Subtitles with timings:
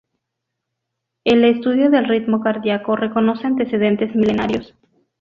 [1.25, 4.73] El estudio del ritmo cardíaco reconoce antecedentes milenarios.